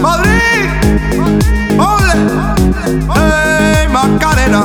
Madrid. 0.00 0.68
Ole. 1.78 2.14
Hey, 3.14 3.88
Macarena. 3.90 4.64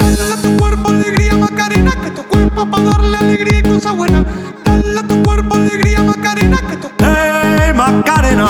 Dale 0.00 0.32
a 0.32 0.36
tu 0.36 0.56
cuerpo 0.56 0.88
alegría, 0.88 1.34
Macarena, 1.36 1.90
que 2.02 2.10
tu 2.10 2.22
cuerpo 2.24 2.70
para 2.70 2.84
darle 2.84 3.16
alegría 3.18 3.58
y 3.58 3.62
cosas 3.62 3.94
buenas. 3.94 4.24
Dale 4.64 5.00
a 5.00 5.02
tu 5.02 5.22
cuerpo 5.22 5.54
alegría, 5.56 6.02
Macarena, 6.02 6.58
que 6.68 6.76
tu 6.76 6.88
Hey, 6.98 7.72
Macarena. 7.74 8.48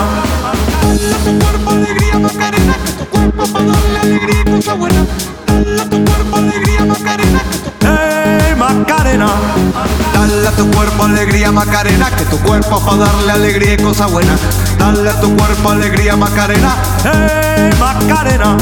Dale 0.83 1.15
a 1.15 1.19
tu 1.25 1.39
cuerpo 1.39 1.71
alegría, 1.71 2.19
Macarena, 2.19 2.75
que 2.85 2.93
tu 2.93 3.05
cuerpo 3.07 3.47
para 3.53 3.65
darle 3.67 3.99
alegría 3.99 4.41
y 4.41 4.51
cosas 4.51 4.79
buenas. 4.79 5.34
Dale 10.35 10.49
a 10.49 10.51
tu 10.51 10.69
cuerpo 10.69 11.05
alegría, 11.05 11.53
Macarena, 11.53 12.11
que 12.11 12.25
tu 12.25 12.37
cuerpo 12.41 12.81
para 12.85 13.05
darle 13.05 13.31
alegría 13.31 13.75
y 13.75 13.77
cosas 13.77 14.11
buenas. 14.11 14.41
Dale 14.81 15.09
a 15.09 15.21
tu 15.21 15.37
cuerpo 15.37 15.71
alegría, 15.71 16.17
Macarena. 16.17 16.75
Hey, 17.05 17.71
Macarena. 17.79 18.57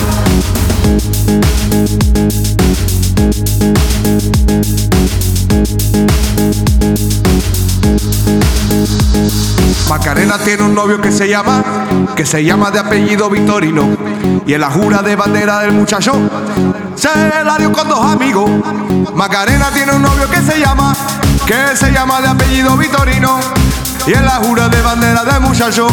Macarena 9.89 10.39
tiene 10.45 10.65
un 10.65 10.75
novio 10.75 11.01
que 11.01 11.11
se 11.11 11.27
llama, 11.27 11.65
que 12.15 12.27
se 12.27 12.45
llama 12.45 12.71
de 12.71 12.80
apellido 12.80 13.30
Vitorino. 13.30 13.97
Y 14.47 14.52
en 14.52 14.61
la 14.61 14.71
jura 14.71 15.01
de 15.01 15.16
bandera 15.16 15.61
del 15.61 15.73
muchacho 15.73 16.13
se 16.97 17.09
con 17.73 17.89
dos 17.89 18.05
amigos. 18.05 18.51
Macarena 19.15 19.71
tiene 19.73 19.93
un 19.93 20.02
novio 20.02 20.29
que 20.30 20.41
se 20.41 20.59
llama, 20.59 20.95
que 21.46 21.76
se 21.76 21.90
llama 21.93 22.21
de 22.21 22.29
apellido 22.29 22.76
Vitorino. 22.76 23.40
Y 24.07 24.12
en 24.15 24.24
la 24.24 24.37
jura 24.37 24.68
de 24.68 24.82
bandera 24.82 25.24
del 25.24 25.40
muchacho 25.40 25.87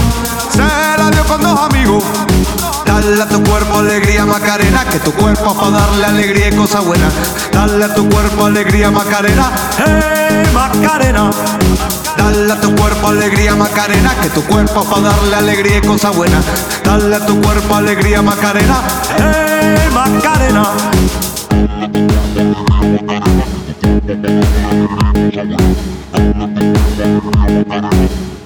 se 0.50 0.61
la 0.61 1.09
dio 1.11 1.23
con 1.25 1.41
dos 1.41 1.59
amigos. 1.59 2.03
Dale 2.86 3.22
a 3.22 3.28
tu 3.28 3.44
cuerpo 3.44 3.78
alegría 3.78 4.25
Macarena, 4.25 4.83
que 4.86 5.00
tu 5.00 5.14
cuerpo 5.14 5.56
para 5.56 5.72
darle 5.78 6.06
alegría 6.06 6.50
y 6.50 6.56
cosas 6.56 6.83
buenas. 6.86 7.14
Dale 7.52 7.86
a 7.86 7.94
tu 7.94 8.09
cuerpo 8.09 8.45
alegría 8.45 8.89
Macarena, 8.89 9.52
hey 9.78 10.44
Macarena. 10.53 11.30
Dale 12.17 12.52
a 12.52 12.59
tu 12.59 12.75
cuerpo 12.75 13.08
alegría 13.09 13.56
Macarena, 13.56 14.16
que 14.22 14.30
tu 14.30 14.44
cuerpo 14.44 14.84
para 14.84 15.09
darle 15.09 15.36
alegría 15.36 15.78
y 15.78 15.81
cosas 15.81 16.16
buenas. 16.16 16.44
Dale 16.84 17.16
a 17.16 17.25
tu 17.25 17.39
cuerpo 17.41 17.75
alegría 17.75 18.22
Macarena, 18.22 18.81
hey 19.17 19.89
Macarena. 19.94 20.63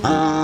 Uh, 0.03 0.42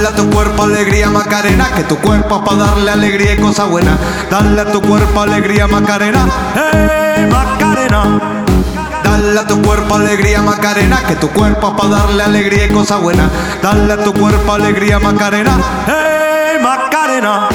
Dale 0.00 0.14
a 0.14 0.16
tu 0.16 0.30
cuerpo 0.30 0.62
alegría 0.62 1.10
Macarena, 1.10 1.74
que 1.76 1.84
tu 1.84 1.98
cuerpo 1.98 2.42
para 2.42 2.56
darle 2.56 2.90
alegría 2.90 3.34
y 3.34 3.36
cosas 3.36 3.68
buenas. 3.68 3.98
Dale 4.30 4.58
a 4.58 4.72
tu 4.72 4.80
cuerpo 4.80 5.20
alegría 5.20 5.66
Macarena, 5.66 6.26
hey 6.54 7.28
Macarena. 7.30 8.18
Dale 9.04 9.38
a 9.38 9.46
tu 9.46 9.60
cuerpo 9.60 9.96
alegría 9.96 10.40
Macarena, 10.40 11.02
que 11.06 11.16
tu 11.16 11.28
cuerpo 11.28 11.76
para 11.76 11.90
darle 11.90 12.22
alegría 12.22 12.64
y 12.64 12.70
cosas 12.70 13.02
buenas. 13.02 13.30
Dale 13.62 13.92
a 13.92 14.02
tu 14.02 14.14
cuerpo 14.14 14.54
alegría 14.54 14.98
Macarena, 14.98 15.60
hey 15.86 16.58
Macarena. 16.62 17.50